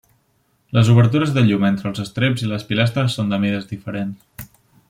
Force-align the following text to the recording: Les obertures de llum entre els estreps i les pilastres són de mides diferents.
Les 0.77 0.89
obertures 0.93 1.33
de 1.35 1.43
llum 1.49 1.67
entre 1.69 1.87
els 1.91 2.01
estreps 2.05 2.47
i 2.47 2.51
les 2.53 2.65
pilastres 2.73 3.19
són 3.19 3.33
de 3.35 3.41
mides 3.45 3.73
diferents. 3.75 4.53